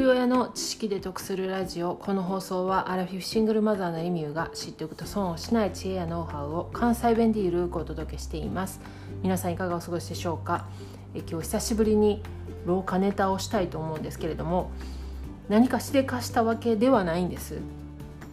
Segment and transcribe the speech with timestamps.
[0.00, 1.94] 親の知識で得するラジオ。
[1.96, 8.80] この放送はアラフィフシングルマザーのエミューが知っておくと損をしない知恵やノウハウを関西弁でゆるくお届けしています。
[9.22, 10.64] 皆さんいかがお過ごしでしょうか？
[11.14, 12.22] え今日久しぶりに
[12.64, 14.70] 廊下ネタをしたいと思うんですけれども
[15.50, 17.58] 何かしでかしたわけではないんです。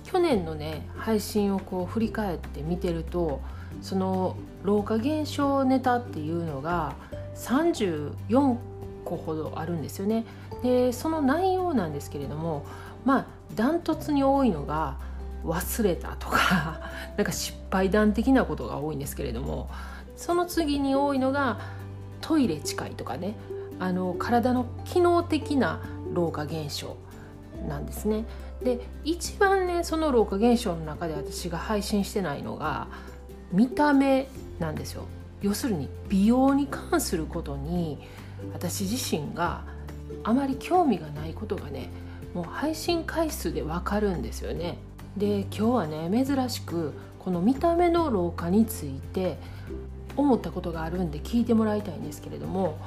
[0.05, 3.41] 去年のね配信をこう振り返って見てると
[3.81, 6.95] その老化現象ネタっていうのが
[7.35, 8.55] 34
[9.03, 10.25] 個ほどあるんですよね。
[10.63, 12.65] でその内容なんですけれども
[13.05, 14.97] まあダントツに多いのが
[15.45, 16.81] 忘れたとか
[17.17, 19.69] なんか失敗談的なことが多いんですけれども
[20.15, 21.59] その次に多いのが
[22.21, 23.35] トイレ近いとかね
[23.79, 25.79] あの体の機能的な
[26.13, 26.97] 老化現象
[27.67, 28.25] なんですね。
[28.63, 32.87] で一番ねその老化現象の中で私が配信してないのが
[33.53, 34.27] 見た目
[34.59, 35.03] なんですよ。
[35.41, 37.99] 要するに美容に関することに
[38.53, 39.63] 私自身が
[40.23, 41.89] あまり興味がないことがね
[42.33, 44.77] もう配信回数でわかるんですよね。
[45.17, 49.37] で今日はね珍しくこの見た目の老化について
[50.15, 52.77] 思ったことがあるんで聞いてもらいたいんですけれども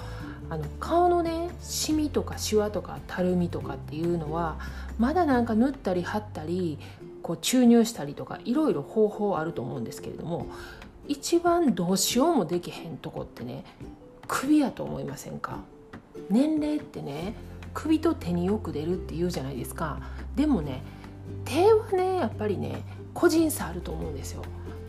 [0.48, 4.58] あの顔のねシミとかシワとかたるみとかっていうのは
[4.98, 6.78] まだなんか塗ったり貼ったり
[7.22, 10.46] こう注入したりとかいろいろ方法あると思うんですけれども
[11.08, 13.64] 一番どうしようもできへんとこってね
[14.28, 15.58] 首やと思いませんか？
[16.30, 17.34] 年齢ってね
[17.74, 20.00] 首と手によく出るって言うじゃないですか。
[20.36, 20.82] でもね
[21.44, 22.82] 手はねやっぱりね
[23.14, 24.42] 個人差あると思うんですよ。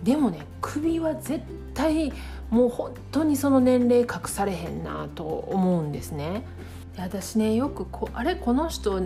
[0.03, 1.41] でもね首は絶
[1.73, 2.11] 対
[2.49, 6.45] もう本当にその年齢隠されへんなと思うんですね。
[6.97, 9.01] 私ねよくこあれこの人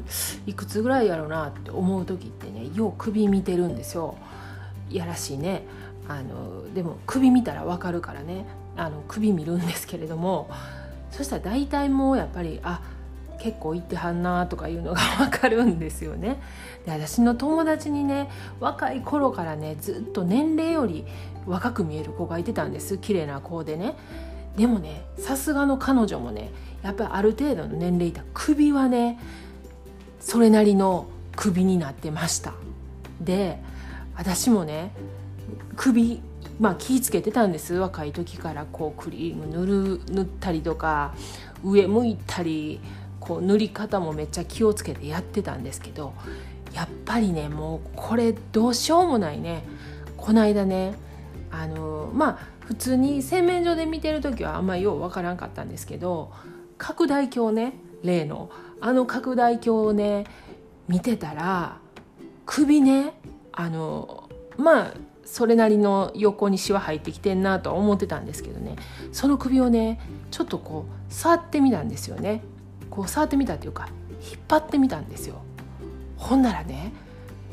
[0.46, 4.18] いくつぐらいやろうなって思う時ってねよう首見てるんですよ。
[4.90, 5.64] やらしいね。
[6.08, 8.46] あのでも首見たら分かるからね。
[8.76, 10.50] あの首見るんですけれども
[11.12, 12.82] そしたら大体もうやっぱりあ
[13.40, 16.42] 結構行ってはんなとかいうのが分かるんですよね。
[16.86, 18.30] で私の友達にね
[18.60, 21.06] 若い頃からねずっと年齢より
[21.46, 23.96] 若く見える子がいてたんです綺麗な子でね。
[24.56, 26.52] でもねさすがの彼女もね
[26.82, 29.20] やっぱりある程度の年齢いた首はね
[30.20, 32.54] それなりの首になってました。
[33.22, 33.60] で
[34.16, 34.92] 私もね
[35.76, 36.22] 首
[36.60, 37.76] まあ気ぃつけてたんです。
[37.76, 41.14] 若い時からこうクリーム塗る塗ったりとか
[41.64, 42.80] 上向いたり
[43.20, 46.14] こう塗り方もめっちゃ気をつけてやってたんですけど
[46.74, 49.64] やっぱりねもうこれどうしようもないね。
[50.16, 50.96] この間ね
[51.52, 56.32] あのまあ普通に洗面所で見てる時はあんまりようわからんかったんですけど
[56.78, 57.74] 拡大鏡ね
[58.04, 58.50] 例の。
[58.80, 60.26] あの拡大鏡をね
[60.88, 61.80] 見てたら
[62.46, 63.20] 首ね
[63.52, 64.94] あのまあ
[65.28, 68.78] それなりの横にシワ入ってきてんなとは思ってたんですけどね。
[69.12, 70.00] その首をね
[70.32, 72.42] ちょっとこう触ってみたんですよね。
[72.90, 73.90] こう触ってみたっていうか
[74.32, 75.42] 引っ張ってみたんですよ。
[76.16, 76.94] ほんならね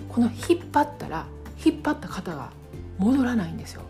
[0.08, 1.26] この引っ張ったら
[1.64, 2.50] 引っ張った肩が
[2.98, 3.82] 戻らないんですよ。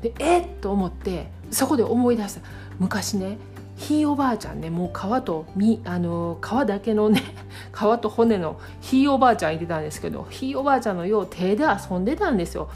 [0.00, 2.40] でえっと思ってそこで思い出した。
[2.78, 3.36] 昔ね
[3.76, 7.22] ひいおばあちゃんねもう皮とみあの皮だけのね
[7.74, 12.68] 皮と骨のひいおばあちゃんいてたんですけどひいおばあちゃんのよう手で遊んでたんですよ。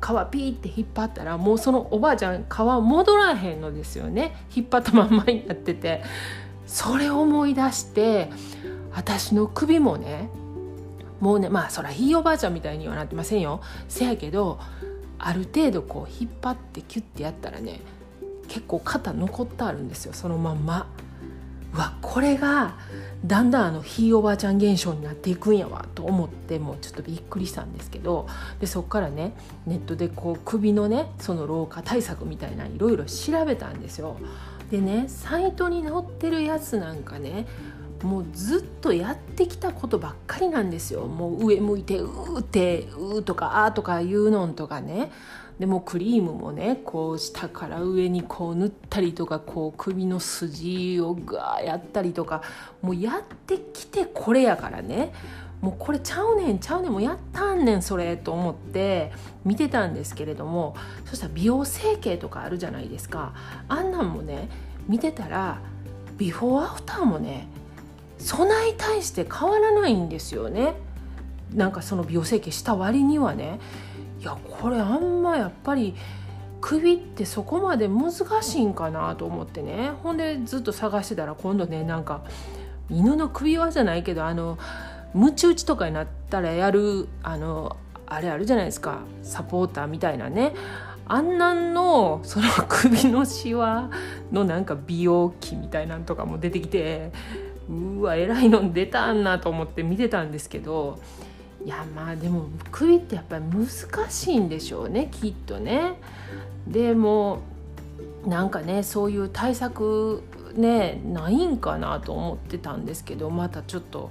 [0.00, 4.34] 皮ピーって引っ張ったらもうそのおばあちゃん皮戻らへんのですよね。
[4.54, 6.02] 引っ張ったまんまになってて。
[6.72, 8.30] それを思い出して
[8.94, 10.30] 私の首もね
[11.20, 13.60] もうねまあそらひいおばあちゃんみたいにはなってませんよ。
[13.88, 14.58] せやけど
[15.18, 17.80] ある程度こう引っ張ってキュッてやったらね
[18.52, 20.86] 結構肩残ってあるんですよそのまんま。
[21.74, 22.74] うわこれが
[23.24, 28.28] だんだんあのひいおばあちゃん現象になっていくんやわと思ってもうちょっとびっくりしたんですけど
[28.60, 29.32] でそっからね
[29.66, 34.18] ネットでこう首のねその老化対策みたいないろいろ調べたんですよ。
[34.70, 37.46] でねサイトに載ってるやつなんかね
[38.02, 41.02] もうずっとやってきたことばっかりなんですよ。
[41.06, 45.10] もう上向いてうーってうーとかあーとか言うのんとかね。
[45.58, 52.42] でもクリームもねこう下から上にこう塗ったりとかこう首の筋をガーやったりとか
[52.80, 55.12] もうやってきてこれやからね。
[55.60, 59.12] もうこれちゃうねんちゃうねんもうやったんねんそれと思って
[59.44, 60.74] 見てたんですけれども
[61.04, 63.32] そしたら美容整形とかあるじゃないですか。
[63.68, 64.48] あんなんもね
[64.88, 65.60] 見てたら
[66.18, 67.46] ビフォーアフターもね
[68.22, 70.74] 備え対して変わらないんですよね。
[71.54, 73.58] なんかその美容整形した割にはね。
[74.20, 75.94] いやこれあんまやっぱり
[76.60, 79.90] 首ってそこまで難しいんかなと思ってね。
[80.02, 82.22] ほんでずっと探してたら今度ねなんか
[82.88, 84.58] 犬の首輪じゃないけどあの
[85.12, 87.76] ムチ打ちとかになったらやるあの
[88.06, 89.00] あれあるじゃないですか。
[89.22, 90.54] サポーターみたいなね。
[91.08, 93.90] あんなんのその首のシワ
[94.30, 97.10] のなんか美容器みたいなんとかも出てきて
[97.70, 100.98] うわえらいの出たんなと思って見てたんですけど
[101.64, 105.94] いやまあでも首ってやっぱり難しいんでしょうねきっとね。
[106.66, 107.40] でも
[108.26, 110.22] なんかねそういう対策
[110.54, 114.10] ねないんかなと思ってたんですけどまたちょっと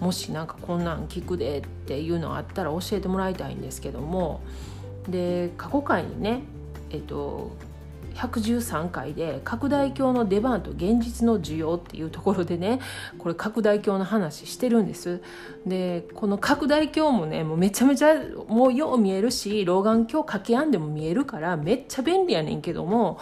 [0.00, 4.42] もしなんかこんなん聞くでっていうのあったら教えてもらいたいんですけども
[5.08, 6.42] で過去回にね
[6.90, 7.50] えっと
[8.18, 12.80] 113回で拡大鏡の出番と現実の需要っていうところでね
[13.16, 15.22] これ拡大鏡の話してるんです
[15.64, 18.14] でこの拡大鏡もねもうめちゃめちゃ
[18.48, 23.20] もうよう見えるし老眼鏡掛け合んでも見えるからめっちゃ便利やねんけども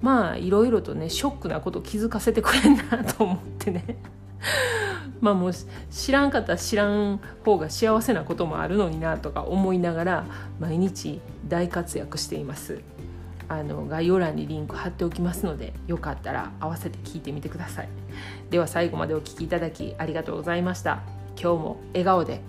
[0.00, 3.96] まあいろいろとねショックなこと気づかせてくれんなと思ってね
[5.20, 5.52] まあもう
[5.90, 10.26] 知らんかったら知らん方が幸せなこともあるのになとか思いながら
[10.60, 12.80] 毎日大活躍しています。
[13.52, 17.88] あの概要欄にリンク貼っておきますのでよかったら合わせて聞いてみてください。
[18.50, 21.02] では最後までお聴きいただきありがとうございました。
[21.40, 22.40] 今日も笑顔で